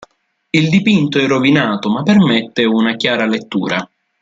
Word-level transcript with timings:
Il 0.49 0.69
dipinto 0.69 1.19
è 1.19 1.27
rovinato 1.27 1.87
ma 1.87 2.01
permette 2.01 2.65
una 2.65 2.95
chiara 2.95 3.27
lettura. 3.27 3.87